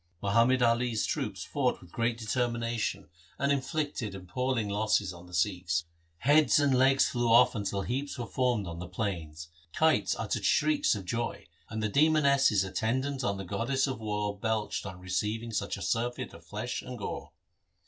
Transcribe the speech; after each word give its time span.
Muhammad 0.19 0.63
Ali's 0.63 1.05
troops 1.05 1.43
fought 1.43 1.79
with 1.79 1.91
great 1.91 2.17
determination, 2.17 3.01
and 3.01 3.03
LIFE 3.03 3.13
OF 3.13 3.37
GURU 3.37 3.47
HAR 3.47 3.47
GOBIND 3.47 3.65
87 3.67 3.85
inflicted 3.85 4.15
appalling 4.15 4.69
loss 4.69 5.13
on 5.13 5.27
the 5.27 5.33
Sikhs. 5.35 5.85
Heads 6.17 6.59
and 6.59 6.75
legs 6.79 7.07
flew 7.09 7.31
off 7.31 7.53
until 7.53 7.83
heaps 7.83 8.17
were 8.17 8.25
formed 8.25 8.65
on 8.65 8.79
the 8.79 8.87
plains. 8.87 9.49
Kites 9.73 10.15
uttered 10.17 10.43
shrieks 10.43 10.95
of 10.95 11.05
joy, 11.05 11.45
and 11.69 11.83
the 11.83 11.87
demonesses 11.87 12.63
attendant 12.63 13.23
on 13.23 13.37
the 13.37 13.45
goddess 13.45 13.85
of 13.85 13.99
war 13.99 14.35
belched 14.35 14.87
on 14.87 14.99
receiving 14.99 15.51
such 15.51 15.77
a 15.77 15.83
surfeit 15.83 16.33
of 16.33 16.43
flesh 16.47 16.81
and 16.81 16.97
gore. 16.97 17.31